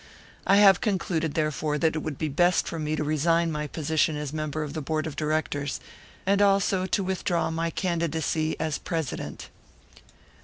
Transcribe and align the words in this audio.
I 0.47 0.55
have 0.55 0.81
concluded, 0.81 1.35
therefore, 1.35 1.77
that 1.77 1.95
it 1.95 1.99
would 1.99 2.17
be 2.17 2.27
best 2.27 2.67
for 2.67 2.79
me 2.79 2.95
to 2.95 3.03
resign 3.03 3.51
my 3.51 3.67
position 3.67 4.17
as 4.17 4.31
a 4.31 4.35
member 4.35 4.63
of 4.63 4.73
the 4.73 4.81
board 4.81 5.05
of 5.05 5.15
directors, 5.15 5.79
and 6.25 6.41
also 6.41 6.87
to 6.87 7.03
withdraw 7.03 7.51
my 7.51 7.69
candidacy 7.69 8.55
as 8.59 8.79
president." 8.79 9.49